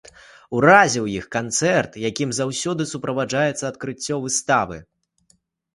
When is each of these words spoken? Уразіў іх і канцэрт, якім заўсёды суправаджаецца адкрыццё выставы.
Уразіў 0.59 1.05
іх 1.17 1.25
і 1.27 1.29
канцэрт, 1.35 1.99
якім 2.11 2.29
заўсёды 2.39 2.81
суправаджаецца 2.93 3.63
адкрыццё 3.71 4.15
выставы. 4.27 4.77